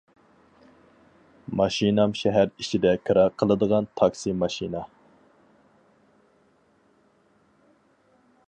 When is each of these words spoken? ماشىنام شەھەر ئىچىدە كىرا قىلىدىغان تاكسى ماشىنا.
ماشىنام 1.59 2.15
شەھەر 2.21 2.49
ئىچىدە 2.63 2.93
كىرا 3.09 3.25
قىلىدىغان 3.43 3.91
تاكسى 4.01 4.35
ماشىنا. 4.45 4.83